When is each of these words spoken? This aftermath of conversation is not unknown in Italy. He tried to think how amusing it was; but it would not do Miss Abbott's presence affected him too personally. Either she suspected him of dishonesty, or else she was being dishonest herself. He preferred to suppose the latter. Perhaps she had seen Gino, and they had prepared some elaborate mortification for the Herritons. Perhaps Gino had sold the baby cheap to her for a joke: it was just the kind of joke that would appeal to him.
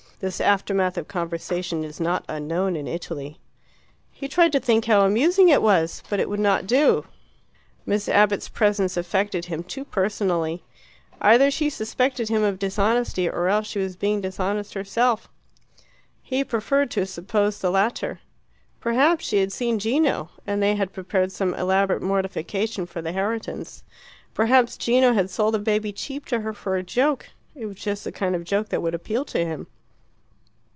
This 0.23 0.39
aftermath 0.39 0.99
of 0.99 1.07
conversation 1.07 1.83
is 1.83 1.99
not 1.99 2.25
unknown 2.29 2.75
in 2.75 2.87
Italy. 2.87 3.39
He 4.11 4.27
tried 4.27 4.51
to 4.51 4.59
think 4.59 4.85
how 4.85 5.01
amusing 5.03 5.49
it 5.49 5.63
was; 5.63 6.03
but 6.11 6.19
it 6.19 6.29
would 6.29 6.39
not 6.39 6.67
do 6.67 7.05
Miss 7.87 8.07
Abbott's 8.07 8.47
presence 8.47 8.95
affected 8.95 9.45
him 9.45 9.63
too 9.63 9.83
personally. 9.83 10.63
Either 11.19 11.49
she 11.49 11.71
suspected 11.71 12.29
him 12.29 12.43
of 12.43 12.59
dishonesty, 12.59 13.27
or 13.27 13.47
else 13.47 13.65
she 13.65 13.79
was 13.79 13.95
being 13.95 14.21
dishonest 14.21 14.75
herself. 14.75 15.27
He 16.21 16.43
preferred 16.43 16.91
to 16.91 17.07
suppose 17.07 17.57
the 17.57 17.71
latter. 17.71 18.19
Perhaps 18.79 19.25
she 19.25 19.37
had 19.37 19.51
seen 19.51 19.79
Gino, 19.79 20.29
and 20.45 20.61
they 20.61 20.75
had 20.75 20.93
prepared 20.93 21.31
some 21.31 21.55
elaborate 21.55 22.03
mortification 22.03 22.85
for 22.85 23.01
the 23.01 23.11
Herritons. 23.11 23.81
Perhaps 24.35 24.77
Gino 24.77 25.13
had 25.13 25.31
sold 25.31 25.55
the 25.55 25.59
baby 25.59 25.91
cheap 25.91 26.27
to 26.27 26.41
her 26.41 26.53
for 26.53 26.75
a 26.75 26.83
joke: 26.83 27.29
it 27.55 27.65
was 27.65 27.77
just 27.77 28.03
the 28.03 28.11
kind 28.11 28.35
of 28.35 28.43
joke 28.43 28.69
that 28.69 28.83
would 28.83 28.93
appeal 28.93 29.25
to 29.25 29.43
him. 29.43 29.65